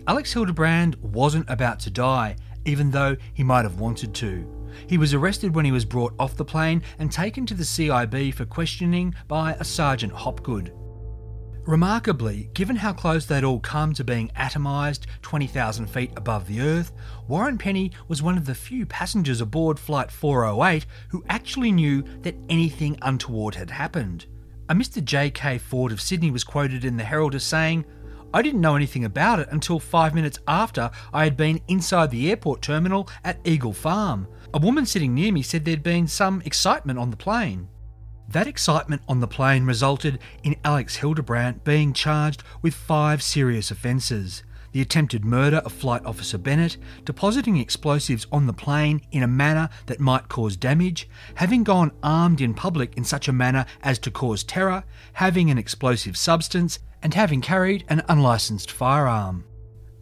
Alex 0.07 0.33
Hildebrandt 0.33 0.99
wasn't 1.03 1.49
about 1.49 1.79
to 1.81 1.91
die, 1.91 2.35
even 2.65 2.89
though 2.89 3.15
he 3.33 3.43
might 3.43 3.63
have 3.63 3.79
wanted 3.79 4.13
to. 4.15 4.47
He 4.87 4.97
was 4.97 5.13
arrested 5.13 5.53
when 5.53 5.65
he 5.65 5.71
was 5.71 5.85
brought 5.85 6.13
off 6.17 6.35
the 6.35 6.45
plane 6.45 6.81
and 6.97 7.11
taken 7.11 7.45
to 7.45 7.53
the 7.53 7.63
CIB 7.63 8.33
for 8.33 8.45
questioning 8.45 9.13
by 9.27 9.53
a 9.53 9.63
Sergeant 9.63 10.13
Hopgood. 10.13 10.73
Remarkably, 11.67 12.49
given 12.55 12.75
how 12.75 12.91
close 12.91 13.27
they'd 13.27 13.43
all 13.43 13.59
come 13.59 13.93
to 13.93 14.03
being 14.03 14.31
atomised 14.35 15.05
20,000 15.21 15.85
feet 15.85 16.11
above 16.15 16.47
the 16.47 16.61
Earth, 16.61 16.91
Warren 17.27 17.59
Penny 17.59 17.91
was 18.07 18.23
one 18.23 18.37
of 18.37 18.47
the 18.47 18.55
few 18.55 18.87
passengers 18.87 19.41
aboard 19.41 19.77
Flight 19.77 20.09
408 20.09 20.87
who 21.09 21.23
actually 21.29 21.71
knew 21.71 22.03
that 22.23 22.35
anything 22.49 22.97
untoward 23.03 23.53
had 23.53 23.69
happened. 23.69 24.25
A 24.69 24.73
Mr. 24.73 25.03
J.K. 25.03 25.59
Ford 25.59 25.91
of 25.91 26.01
Sydney 26.01 26.31
was 26.31 26.43
quoted 26.43 26.83
in 26.83 26.97
the 26.97 27.03
Herald 27.03 27.35
as 27.35 27.43
saying, 27.43 27.85
I 28.33 28.41
didn't 28.41 28.61
know 28.61 28.75
anything 28.75 29.03
about 29.03 29.39
it 29.39 29.49
until 29.51 29.79
five 29.79 30.15
minutes 30.15 30.39
after 30.47 30.89
I 31.13 31.25
had 31.25 31.35
been 31.35 31.59
inside 31.67 32.11
the 32.11 32.29
airport 32.29 32.61
terminal 32.61 33.09
at 33.23 33.39
Eagle 33.43 33.73
Farm. 33.73 34.27
A 34.53 34.59
woman 34.59 34.85
sitting 34.85 35.13
near 35.13 35.31
me 35.31 35.41
said 35.41 35.65
there'd 35.65 35.83
been 35.83 36.07
some 36.07 36.41
excitement 36.45 36.97
on 36.97 37.09
the 37.09 37.17
plane. 37.17 37.67
That 38.29 38.47
excitement 38.47 39.01
on 39.09 39.19
the 39.19 39.27
plane 39.27 39.65
resulted 39.65 40.19
in 40.43 40.55
Alex 40.63 40.95
Hildebrandt 40.95 41.65
being 41.65 41.91
charged 41.91 42.43
with 42.61 42.73
five 42.73 43.21
serious 43.21 43.71
offences 43.71 44.43
the 44.71 44.81
attempted 44.81 45.25
murder 45.25 45.57
of 45.57 45.71
Flight 45.73 46.05
Officer 46.05 46.37
Bennett, 46.37 46.77
depositing 47.03 47.57
explosives 47.57 48.25
on 48.31 48.47
the 48.47 48.53
plane 48.53 49.01
in 49.11 49.23
a 49.23 49.27
manner 49.27 49.69
that 49.87 49.99
might 49.99 50.29
cause 50.29 50.55
damage, 50.55 51.09
having 51.35 51.63
gone 51.63 51.91
armed 52.01 52.41
in 52.41 52.53
public 52.53 52.95
in 52.95 53.03
such 53.03 53.27
a 53.27 53.33
manner 53.33 53.65
as 53.83 53.99
to 53.99 54.11
cause 54.11 54.43
terror, 54.43 54.83
having 55.13 55.51
an 55.51 55.57
explosive 55.57 56.15
substance, 56.15 56.79
and 57.01 57.13
having 57.13 57.41
carried 57.41 57.83
an 57.89 58.03
unlicensed 58.07 58.71
firearm. 58.71 59.43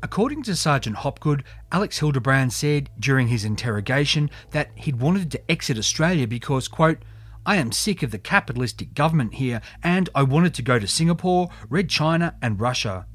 According 0.01 0.43
to 0.43 0.55
Sergeant 0.55 0.97
Hopgood, 0.97 1.43
Alex 1.71 1.99
Hildebrandt 1.99 2.53
said 2.53 2.89
during 2.99 3.27
his 3.27 3.43
interrogation 3.43 4.29
that 4.51 4.71
he'd 4.75 5.01
wanted 5.01 5.29
to 5.31 5.51
exit 5.51 5.77
Australia 5.77 6.25
because, 6.25 6.67
quote, 6.67 6.99
I 7.45 7.57
am 7.57 7.71
sick 7.71 8.03
of 8.03 8.11
the 8.11 8.19
capitalistic 8.19 8.93
government 8.93 9.35
here 9.35 9.61
and 9.83 10.09
I 10.15 10.23
wanted 10.23 10.53
to 10.55 10.61
go 10.61 10.79
to 10.79 10.87
Singapore, 10.87 11.49
Red 11.69 11.89
China, 11.89 12.35
and 12.41 12.59
Russia. 12.59 13.07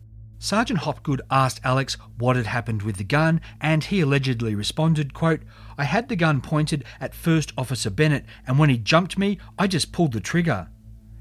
Sergeant 0.44 0.80
Hopgood 0.80 1.22
asked 1.30 1.60
Alex 1.64 1.96
what 2.18 2.36
had 2.36 2.44
happened 2.44 2.82
with 2.82 2.96
the 2.96 3.04
gun, 3.04 3.40
and 3.62 3.82
he 3.82 4.00
allegedly 4.00 4.54
responded, 4.54 5.14
quote, 5.14 5.40
I 5.78 5.84
had 5.84 6.10
the 6.10 6.16
gun 6.16 6.42
pointed 6.42 6.84
at 7.00 7.14
First 7.14 7.54
Officer 7.56 7.88
Bennett, 7.88 8.26
and 8.46 8.58
when 8.58 8.68
he 8.68 8.76
jumped 8.76 9.16
me, 9.16 9.38
I 9.58 9.66
just 9.66 9.90
pulled 9.90 10.12
the 10.12 10.20
trigger. 10.20 10.68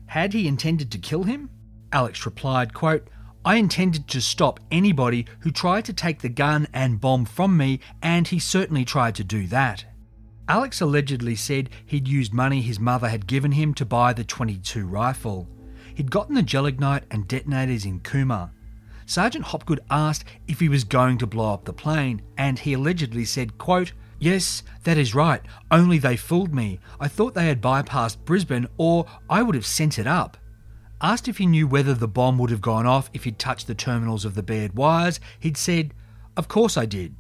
Had 0.08 0.34
he 0.34 0.46
intended 0.46 0.92
to 0.92 0.98
kill 0.98 1.24
him? 1.24 1.50
Alex 1.94 2.26
replied, 2.26 2.74
quote, 2.74 3.08
I 3.46 3.56
intended 3.56 4.08
to 4.08 4.22
stop 4.22 4.60
anybody 4.72 5.26
who 5.40 5.52
tried 5.52 5.86
to 5.86 5.94
take 5.94 6.22
the 6.22 6.30
gun 6.30 6.68
and 6.74 7.00
bomb 7.00 7.26
from 7.26 7.56
me, 7.56 7.80
and 8.02 8.28
he 8.28 8.40
certainly 8.40 8.84
tried 8.84 9.16
to 9.16 9.24
do 9.24 9.48
that. 9.48 9.86
Alex 10.48 10.82
allegedly 10.82 11.36
said 11.36 11.70
he'd 11.86 12.08
used 12.08 12.34
money 12.34 12.62
his 12.62 12.80
mother 12.80 13.10
had 13.10 13.28
given 13.28 13.52
him 13.52 13.74
to 13.76 13.86
buy 13.86 14.12
the 14.12 14.24
22 14.24 14.86
rifle. 14.86 15.48
He'd 15.94 16.12
gotten 16.12 16.36
the 16.36 16.42
gelignite 16.42 17.04
and 17.12 17.28
detonators 17.28 17.86
in 17.86 18.00
Cooma. 18.00 18.52
Sergeant 19.06 19.46
Hopgood 19.46 19.82
asked 19.90 20.28
if 20.48 20.60
he 20.60 20.70
was 20.70 20.84
going 20.84 21.18
to 21.18 21.28
blow 21.28 21.54
up 21.54 21.66
the 21.66 21.74
plane, 21.74 22.22
and 22.38 22.58
he 22.58 22.74
allegedly 22.74 23.26
said, 23.26 23.58
quote, 23.58 23.94
Yes, 24.20 24.64
that 24.84 24.98
is 24.98 25.14
right, 25.14 25.42
only 25.70 25.98
they 25.98 26.16
fooled 26.16 26.54
me. 26.54 26.80
I 27.00 27.10
thought 27.10 27.34
they 27.34 27.48
had 27.48 27.62
bypassed 27.62 28.24
Brisbane, 28.24 28.68
or 28.78 29.06
I 29.30 29.44
would 29.44 29.56
have 29.56 29.66
sent 29.66 30.00
it 30.00 30.08
up. 30.08 30.38
Asked 31.04 31.28
if 31.28 31.38
he 31.38 31.46
knew 31.46 31.68
whether 31.68 31.94
the 31.94 32.08
bomb 32.08 32.38
would 32.38 32.50
have 32.50 32.62
gone 32.62 32.88
off 32.88 33.10
if 33.14 33.26
he'd 33.26 33.38
touched 33.38 33.68
the 33.68 33.76
terminals 33.76 34.24
of 34.24 34.36
the 34.36 34.42
bared 34.42 34.78
wires, 34.78 35.20
he'd 35.38 35.58
said, 35.58 35.94
Of 36.38 36.48
course 36.48 36.78
I 36.78 36.86
did. 36.86 37.18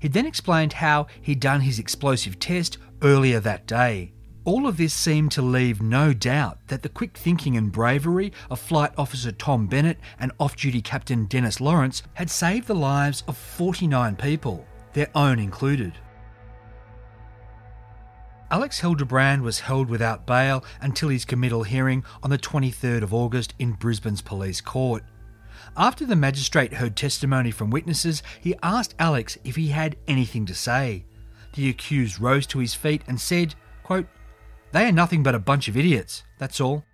He'd 0.00 0.12
then 0.12 0.26
explained 0.26 0.74
how 0.74 1.06
he'd 1.22 1.40
done 1.40 1.62
his 1.62 1.78
explosive 1.78 2.38
test 2.38 2.76
earlier 3.00 3.40
that 3.40 3.66
day. 3.66 4.12
All 4.44 4.66
of 4.66 4.76
this 4.76 4.92
seemed 4.92 5.32
to 5.32 5.40
leave 5.40 5.80
no 5.80 6.12
doubt 6.12 6.58
that 6.66 6.82
the 6.82 6.90
quick 6.90 7.16
thinking 7.16 7.56
and 7.56 7.72
bravery 7.72 8.32
of 8.50 8.60
Flight 8.60 8.92
Officer 8.98 9.32
Tom 9.32 9.66
Bennett 9.66 9.98
and 10.18 10.32
off 10.38 10.54
duty 10.54 10.82
Captain 10.82 11.24
Dennis 11.24 11.58
Lawrence 11.58 12.02
had 12.12 12.28
saved 12.28 12.66
the 12.66 12.74
lives 12.74 13.22
of 13.26 13.38
49 13.38 14.14
people, 14.16 14.66
their 14.92 15.08
own 15.14 15.38
included. 15.38 15.94
Alex 18.52 18.80
Hildebrandt 18.80 19.42
was 19.42 19.60
held 19.60 19.88
without 19.88 20.26
bail 20.26 20.62
until 20.82 21.08
his 21.08 21.24
committal 21.24 21.62
hearing 21.62 22.04
on 22.22 22.28
the 22.28 22.36
23rd 22.36 23.00
of 23.00 23.14
August 23.14 23.54
in 23.58 23.72
Brisbane's 23.72 24.20
police 24.20 24.60
court. 24.60 25.02
After 25.74 26.04
the 26.04 26.16
magistrate 26.16 26.74
heard 26.74 26.94
testimony 26.94 27.50
from 27.50 27.70
witnesses, 27.70 28.22
he 28.42 28.54
asked 28.62 28.94
Alex 28.98 29.38
if 29.42 29.56
he 29.56 29.68
had 29.68 29.96
anything 30.06 30.44
to 30.44 30.54
say. 30.54 31.06
The 31.54 31.70
accused 31.70 32.20
rose 32.20 32.46
to 32.48 32.58
his 32.58 32.74
feet 32.74 33.00
and 33.08 33.18
said, 33.18 33.54
quote, 33.84 34.06
They 34.72 34.84
are 34.84 34.92
nothing 34.92 35.22
but 35.22 35.34
a 35.34 35.38
bunch 35.38 35.66
of 35.66 35.76
idiots, 35.78 36.22
that's 36.38 36.60
all. 36.60 36.84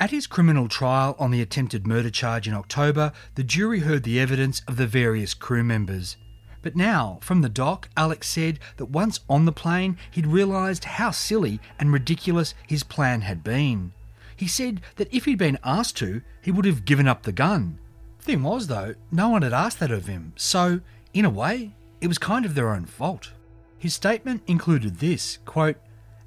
At 0.00 0.10
his 0.10 0.26
criminal 0.26 0.66
trial 0.66 1.14
on 1.16 1.30
the 1.30 1.42
attempted 1.42 1.86
murder 1.86 2.10
charge 2.10 2.48
in 2.48 2.54
October, 2.54 3.12
the 3.36 3.44
jury 3.44 3.78
heard 3.78 4.02
the 4.02 4.18
evidence 4.18 4.62
of 4.66 4.78
the 4.78 4.88
various 4.88 5.32
crew 5.32 5.62
members. 5.62 6.16
But 6.62 6.76
now, 6.76 7.18
from 7.20 7.42
the 7.42 7.48
dock, 7.48 7.88
Alex 7.96 8.28
said 8.28 8.60
that 8.76 8.86
once 8.86 9.20
on 9.28 9.44
the 9.44 9.52
plane, 9.52 9.98
he'd 10.10 10.26
realised 10.26 10.84
how 10.84 11.10
silly 11.10 11.60
and 11.78 11.92
ridiculous 11.92 12.54
his 12.66 12.84
plan 12.84 13.22
had 13.22 13.42
been. 13.42 13.92
He 14.36 14.46
said 14.46 14.80
that 14.96 15.12
if 15.12 15.24
he'd 15.24 15.38
been 15.38 15.58
asked 15.64 15.96
to, 15.98 16.22
he 16.40 16.50
would 16.50 16.64
have 16.64 16.84
given 16.84 17.08
up 17.08 17.22
the 17.22 17.32
gun. 17.32 17.78
Thing 18.20 18.44
was, 18.44 18.68
though, 18.68 18.94
no 19.10 19.28
one 19.28 19.42
had 19.42 19.52
asked 19.52 19.80
that 19.80 19.90
of 19.90 20.06
him, 20.06 20.32
so, 20.36 20.80
in 21.12 21.24
a 21.24 21.30
way, 21.30 21.74
it 22.00 22.06
was 22.06 22.18
kind 22.18 22.44
of 22.44 22.54
their 22.54 22.72
own 22.72 22.86
fault. 22.86 23.32
His 23.76 23.94
statement 23.94 24.42
included 24.46 24.98
this 24.98 25.38
quote, 25.44 25.76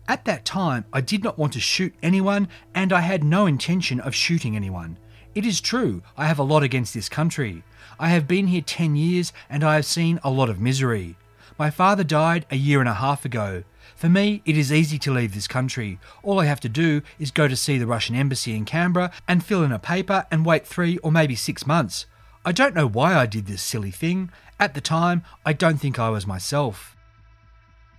At 0.07 0.25
that 0.25 0.43
time, 0.43 0.83
I 0.91 0.99
did 0.99 1.23
not 1.23 1.37
want 1.37 1.53
to 1.53 1.61
shoot 1.61 1.95
anyone, 2.03 2.49
and 2.73 2.91
I 2.91 2.99
had 2.99 3.23
no 3.23 3.45
intention 3.45 4.01
of 4.01 4.13
shooting 4.13 4.57
anyone. 4.57 4.97
It 5.35 5.45
is 5.45 5.59
true, 5.59 6.01
I 6.17 6.27
have 6.27 6.39
a 6.39 6.43
lot 6.43 6.63
against 6.63 6.93
this 6.93 7.09
country. 7.09 7.63
I 7.99 8.07
have 8.07 8.25
been 8.25 8.47
here 8.47 8.61
10 8.61 8.95
years 8.95 9.33
and 9.49 9.65
I 9.65 9.75
have 9.75 9.85
seen 9.85 10.17
a 10.23 10.29
lot 10.29 10.49
of 10.49 10.61
misery. 10.61 11.17
My 11.59 11.69
father 11.69 12.05
died 12.05 12.45
a 12.49 12.55
year 12.55 12.79
and 12.79 12.87
a 12.87 12.93
half 12.93 13.25
ago. 13.25 13.63
For 13.97 14.07
me, 14.07 14.41
it 14.45 14.57
is 14.57 14.71
easy 14.71 14.97
to 14.99 15.11
leave 15.13 15.33
this 15.33 15.49
country. 15.49 15.99
All 16.23 16.39
I 16.39 16.45
have 16.45 16.61
to 16.61 16.69
do 16.69 17.01
is 17.19 17.31
go 17.31 17.49
to 17.49 17.55
see 17.57 17.77
the 17.77 17.85
Russian 17.85 18.15
embassy 18.15 18.55
in 18.55 18.63
Canberra 18.63 19.11
and 19.27 19.43
fill 19.43 19.61
in 19.61 19.73
a 19.73 19.79
paper 19.79 20.25
and 20.31 20.45
wait 20.45 20.65
three 20.65 20.99
or 20.99 21.11
maybe 21.11 21.35
six 21.35 21.67
months. 21.67 22.05
I 22.45 22.53
don't 22.53 22.73
know 22.73 22.87
why 22.87 23.13
I 23.13 23.25
did 23.25 23.45
this 23.45 23.61
silly 23.61 23.91
thing. 23.91 24.31
At 24.57 24.73
the 24.73 24.79
time, 24.79 25.21
I 25.45 25.51
don't 25.51 25.81
think 25.81 25.99
I 25.99 26.09
was 26.11 26.25
myself. 26.25 26.95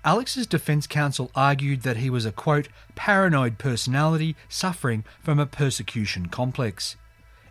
Alex's 0.07 0.47
defense 0.47 0.87
counsel 0.87 1.31
argued 1.35 1.83
that 1.83 1.99
he 1.99 2.09
was 2.09 2.25
a 2.25 2.33
quote, 2.33 2.69
paranoid 2.95 3.59
personality 3.59 4.37
suffering 4.49 5.05
from 5.23 5.39
a 5.39 5.45
persecution 5.45 6.27
complex. 6.27 6.97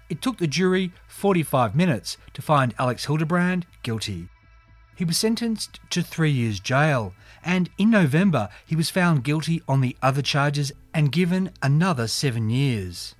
It 0.10 0.22
took 0.22 0.38
the 0.38 0.48
jury 0.48 0.92
45 1.08 1.76
minutes 1.76 2.18
to 2.34 2.42
find 2.42 2.76
Alex 2.78 3.06
Hildebrandt 3.06 3.66
guilty. 3.82 4.30
He 4.96 5.04
was 5.04 5.18
sentenced 5.18 5.80
to 5.90 6.02
three 6.02 6.32
years 6.32 6.60
jail, 6.60 7.14
and 7.44 7.70
in 7.78 7.90
November 7.90 8.50
he 8.66 8.76
was 8.76 8.90
found 8.90 9.24
guilty 9.24 9.62
on 9.68 9.82
the 9.82 9.98
other 10.02 10.22
charges 10.22 10.72
and 10.94 11.12
given 11.12 11.52
another 11.62 12.08
seven 12.08 12.50
years. 12.50 13.16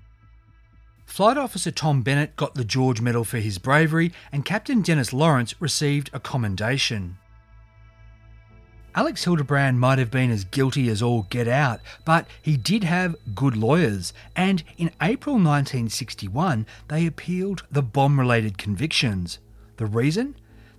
Flight 1.06 1.38
Officer 1.38 1.72
Tom 1.72 2.02
Bennett 2.02 2.36
got 2.36 2.56
the 2.56 2.66
George 2.66 3.02
Medal 3.02 3.24
for 3.24 3.38
his 3.38 3.58
bravery, 3.58 4.12
and 4.32 4.46
Captain 4.46 4.82
Dennis 4.82 5.14
Lawrence 5.14 5.60
received 5.62 6.10
a 6.14 6.20
commendation. 6.20 7.18
Alex 8.96 9.26
Hildebrandt 9.26 9.78
might 9.78 10.00
have 10.00 10.10
been 10.10 10.32
as 10.32 10.46
guilty 10.46 10.88
as 10.88 11.02
all 11.02 11.24
get 11.24 11.50
out, 11.50 11.82
but 12.06 12.28
he 12.42 12.56
did 12.56 12.86
have 12.86 13.18
good 13.36 13.58
lawyers, 13.58 14.14
and 14.38 14.64
in 14.78 14.90
April 15.02 15.36
1961 15.36 16.66
they 16.88 17.06
appealed 17.06 17.64
the 17.70 17.82
bomb 17.82 18.18
related 18.18 18.58
convictions. 18.58 19.40
The 19.76 19.86
reason? 19.86 20.36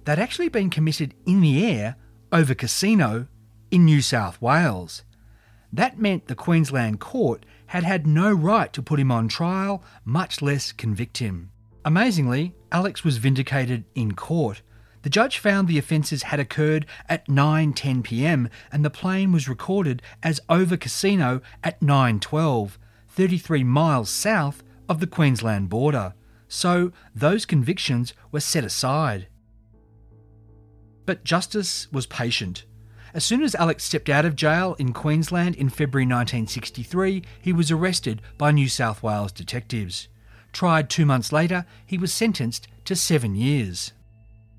They'd 0.06 0.18
actually 0.18 0.48
been 0.48 0.70
committed 0.70 1.12
in 1.26 1.42
the 1.42 1.66
air 1.66 1.96
over 2.32 2.54
Casino 2.54 3.26
in 3.70 3.84
New 3.84 4.00
South 4.00 4.40
Wales. 4.40 5.02
That 5.70 5.98
meant 5.98 6.26
the 6.26 6.34
Queensland 6.34 7.00
court 7.00 7.44
had 7.66 7.82
had 7.82 8.06
no 8.06 8.32
right 8.32 8.72
to 8.72 8.82
put 8.82 8.98
him 8.98 9.12
on 9.12 9.28
trial, 9.28 9.84
much 10.06 10.40
less 10.40 10.72
convict 10.72 11.18
him. 11.18 11.50
Amazingly, 11.84 12.54
Alex 12.72 13.04
was 13.04 13.18
vindicated 13.18 13.84
in 13.94 14.14
court. 14.14 14.62
The 15.06 15.10
judge 15.10 15.38
found 15.38 15.68
the 15.68 15.78
offences 15.78 16.24
had 16.24 16.40
occurred 16.40 16.84
at 17.08 17.28
9:10 17.28 18.02
p.m. 18.02 18.48
and 18.72 18.84
the 18.84 18.90
plane 18.90 19.30
was 19.30 19.48
recorded 19.48 20.02
as 20.20 20.40
over 20.48 20.76
Casino 20.76 21.42
at 21.62 21.78
9:12, 21.78 22.76
33 23.10 23.62
miles 23.62 24.10
south 24.10 24.64
of 24.88 24.98
the 24.98 25.06
Queensland 25.06 25.68
border. 25.68 26.14
So 26.48 26.90
those 27.14 27.46
convictions 27.46 28.14
were 28.32 28.40
set 28.40 28.64
aside. 28.64 29.28
But 31.04 31.22
justice 31.22 31.86
was 31.92 32.06
patient. 32.06 32.64
As 33.14 33.24
soon 33.24 33.44
as 33.44 33.54
Alex 33.54 33.84
stepped 33.84 34.08
out 34.08 34.24
of 34.24 34.34
jail 34.34 34.74
in 34.76 34.92
Queensland 34.92 35.54
in 35.54 35.68
February 35.68 36.06
1963, 36.06 37.22
he 37.40 37.52
was 37.52 37.70
arrested 37.70 38.22
by 38.38 38.50
New 38.50 38.68
South 38.68 39.04
Wales 39.04 39.30
detectives. 39.30 40.08
Tried 40.52 40.90
two 40.90 41.06
months 41.06 41.30
later, 41.30 41.64
he 41.86 41.96
was 41.96 42.12
sentenced 42.12 42.66
to 42.86 42.96
seven 42.96 43.36
years. 43.36 43.92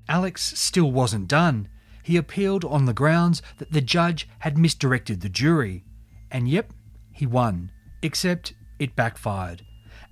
Alex 0.08 0.58
still 0.58 0.90
wasn't 0.90 1.28
done. 1.28 1.68
He 2.02 2.16
appealed 2.16 2.64
on 2.64 2.86
the 2.86 2.94
grounds 2.94 3.42
that 3.58 3.72
the 3.72 3.80
judge 3.80 4.28
had 4.40 4.56
misdirected 4.56 5.20
the 5.20 5.28
jury. 5.28 5.84
And 6.30 6.48
yep, 6.48 6.72
he 7.12 7.26
won. 7.26 7.70
Except 8.02 8.54
it 8.78 8.96
backfired. 8.96 9.64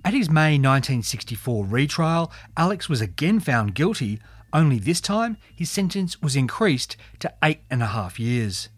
At 0.05 0.15
his 0.15 0.31
May 0.31 0.59
1964 0.59 1.65
retrial, 1.65 2.33
Alex 2.57 2.89
was 2.89 3.01
again 3.01 3.41
found 3.41 3.75
guilty, 3.75 4.21
only 4.53 4.79
this 4.79 5.01
time 5.01 5.37
his 5.55 5.71
sentence 5.71 6.21
was 6.23 6.37
increased 6.37 6.97
to 7.21 7.33
eight 7.43 7.61
and 7.71 7.83
a 7.83 7.87
half 7.87 8.21
years. 8.21 8.69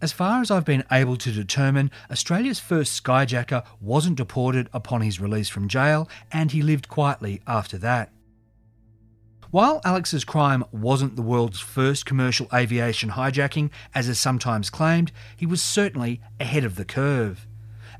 As 0.00 0.12
far 0.12 0.40
as 0.40 0.50
I've 0.50 0.64
been 0.64 0.84
able 0.92 1.16
to 1.16 1.32
determine, 1.32 1.90
Australia's 2.10 2.60
first 2.60 3.02
skyjacker 3.02 3.64
wasn't 3.80 4.16
deported 4.16 4.68
upon 4.72 5.00
his 5.00 5.20
release 5.20 5.48
from 5.48 5.66
jail, 5.66 6.08
and 6.30 6.52
he 6.52 6.62
lived 6.62 6.88
quietly 6.88 7.40
after 7.48 7.78
that. 7.78 8.12
While 9.50 9.80
Alex's 9.82 10.24
crime 10.24 10.62
wasn't 10.72 11.16
the 11.16 11.22
world's 11.22 11.58
first 11.58 12.04
commercial 12.04 12.48
aviation 12.52 13.10
hijacking, 13.10 13.70
as 13.94 14.06
is 14.06 14.20
sometimes 14.20 14.68
claimed, 14.68 15.10
he 15.34 15.46
was 15.46 15.62
certainly 15.62 16.20
ahead 16.38 16.64
of 16.64 16.76
the 16.76 16.84
curve. 16.84 17.46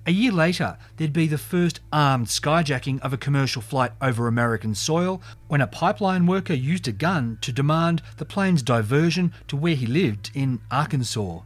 A 0.04 0.12
year 0.12 0.30
later, 0.30 0.76
there'd 0.96 1.14
be 1.14 1.26
the 1.26 1.38
first 1.38 1.80
armed 1.90 2.26
skyjacking 2.26 3.00
of 3.00 3.14
a 3.14 3.18
commercial 3.18 3.62
flight 3.62 3.92
over 4.02 4.26
American 4.26 4.74
soil 4.74 5.22
when 5.46 5.62
a 5.62 5.66
pipeline 5.66 6.26
worker 6.26 6.52
used 6.52 6.86
a 6.86 6.92
gun 6.92 7.38
to 7.40 7.50
demand 7.50 8.02
the 8.18 8.26
plane's 8.26 8.62
diversion 8.62 9.32
to 9.48 9.56
where 9.56 9.74
he 9.74 9.86
lived 9.86 10.30
in 10.34 10.60
Arkansas. 10.70 11.40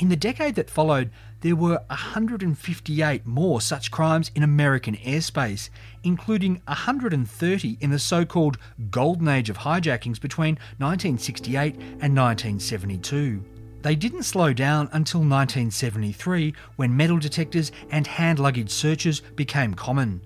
In 0.00 0.08
the 0.08 0.16
decade 0.16 0.56
that 0.56 0.68
followed, 0.68 1.10
there 1.42 1.56
were 1.56 1.82
158 1.88 3.26
more 3.26 3.60
such 3.60 3.90
crimes 3.90 4.30
in 4.34 4.44
American 4.44 4.96
airspace, 4.98 5.68
including 6.04 6.62
130 6.66 7.78
in 7.80 7.90
the 7.90 7.98
so 7.98 8.24
called 8.24 8.58
Golden 8.90 9.26
Age 9.28 9.50
of 9.50 9.58
hijackings 9.58 10.20
between 10.20 10.54
1968 10.78 11.74
and 11.74 12.16
1972. 12.16 13.44
They 13.82 13.96
didn't 13.96 14.22
slow 14.22 14.52
down 14.52 14.88
until 14.92 15.20
1973 15.20 16.54
when 16.76 16.96
metal 16.96 17.18
detectors 17.18 17.72
and 17.90 18.06
hand 18.06 18.38
luggage 18.38 18.70
searches 18.70 19.20
became 19.34 19.74
common. 19.74 20.20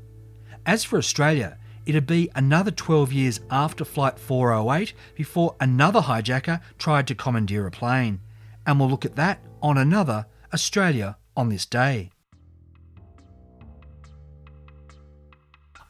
As 0.67 0.85
for 0.85 0.99
Australia, 0.99 1.57
it'd 1.87 2.07
be 2.07 2.29
another 2.35 2.71
12 2.71 3.15
years 3.15 3.41
after 3.51 3.87
Flight 3.87 4.19
408 4.19 4.93
before 5.15 5.57
another 5.61 6.03
hijacker 6.03 6.61
tried 6.79 7.07
to 7.07 7.15
commandeer 7.15 7.67
a 7.67 7.71
plane. 7.71 8.21
And 8.67 8.79
we'll 8.79 8.91
look 8.91 9.07
at 9.07 9.17
that 9.17 9.41
on 9.63 9.79
another 9.79 10.27
Australia 10.57 11.19
on 11.37 11.51
this 11.51 11.67
day. 11.67 12.11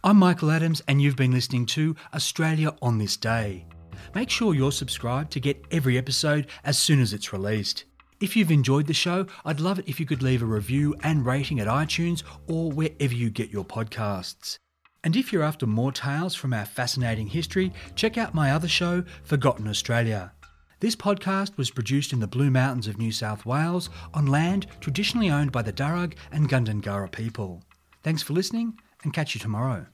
I'm 0.03 0.17
Michael 0.17 0.51
Adams, 0.51 0.83
and 0.89 1.01
you've 1.01 1.15
been 1.15 1.31
listening 1.31 1.67
to 1.67 1.95
Australia 2.13 2.75
on 2.83 2.99
this 2.99 3.17
day. 3.17 3.65
Make 4.13 4.29
sure 4.29 4.57
you're 4.57 4.73
subscribed 4.73 5.31
to 5.31 5.39
get 5.39 5.65
every 5.71 5.97
episode 5.97 6.49
as 6.65 6.79
soon 6.79 7.01
as 7.01 7.13
it's 7.13 7.33
released. 7.33 7.85
If 8.19 8.35
you've 8.35 8.51
enjoyed 8.51 8.89
the 8.89 8.93
show, 8.93 9.27
I'd 9.45 9.61
love 9.61 9.79
it 9.79 9.89
if 9.89 10.01
you 10.01 10.07
could 10.07 10.25
leave 10.25 10.43
a 10.43 10.47
review 10.47 10.97
and 11.05 11.25
rating 11.25 11.61
at 11.61 11.69
iTunes 11.69 12.25
or 12.49 12.73
wherever 12.73 13.15
you 13.15 13.31
get 13.31 13.51
your 13.51 13.65
podcasts. 13.65 14.59
And 15.05 15.15
if 15.15 15.33
you're 15.33 15.45
after 15.45 15.69
more 15.69 15.93
tales 15.93 16.35
from 16.35 16.53
our 16.53 16.65
fascinating 16.65 17.29
history, 17.29 17.73
check 17.95 18.19
out 18.19 18.35
my 18.35 18.51
other 18.51 18.67
show, 18.67 19.05
Forgotten 19.23 19.69
Australia. 19.69 20.33
This 20.79 20.95
podcast 20.95 21.57
was 21.57 21.71
produced 21.71 22.13
in 22.13 22.21
the 22.21 22.27
Blue 22.27 22.51
Mountains 22.51 22.87
of 22.87 22.99
New 22.99 23.11
South 23.11 23.47
Wales 23.47 23.89
on 24.13 24.27
land 24.27 24.67
traditionally 24.81 25.31
owned 25.31 25.51
by 25.51 25.63
the 25.63 25.73
Darug 25.73 26.13
and 26.31 26.51
Gundungurra 26.51 27.11
people. 27.11 27.65
Thanks 28.03 28.23
for 28.23 28.35
listening 28.35 28.79
and 29.03 29.15
catch 29.15 29.35
you 29.35 29.41
tomorrow. 29.41 29.87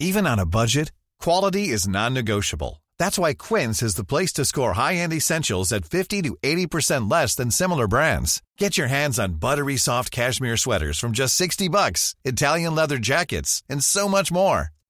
Even 0.00 0.26
on 0.26 0.38
a 0.38 0.46
budget, 0.46 0.90
quality 1.20 1.68
is 1.68 1.86
non-negotiable. 1.86 2.82
That's 2.98 3.18
why 3.18 3.34
Quince 3.34 3.82
is 3.82 3.96
the 3.96 4.04
place 4.04 4.32
to 4.34 4.46
score 4.46 4.72
high-end 4.72 5.12
essentials 5.12 5.72
at 5.72 5.84
50 5.84 6.22
to 6.22 6.36
80% 6.42 7.10
less 7.10 7.34
than 7.34 7.50
similar 7.50 7.86
brands. 7.86 8.42
Get 8.56 8.78
your 8.78 8.88
hands 8.88 9.18
on 9.18 9.34
buttery 9.34 9.76
soft 9.76 10.10
cashmere 10.10 10.56
sweaters 10.56 10.98
from 10.98 11.12
just 11.12 11.36
60 11.36 11.68
bucks, 11.68 12.14
Italian 12.24 12.74
leather 12.74 12.98
jackets, 12.98 13.62
and 13.68 13.84
so 13.84 14.08
much 14.08 14.32
more. 14.32 14.70